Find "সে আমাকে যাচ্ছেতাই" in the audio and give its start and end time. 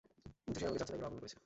0.59-0.97